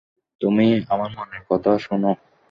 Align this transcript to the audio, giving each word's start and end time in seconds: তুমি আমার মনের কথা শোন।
তুমি 0.41 0.67
আমার 0.89 1.09
মনের 1.17 1.43
কথা 1.49 1.71
শোন। 1.77 2.03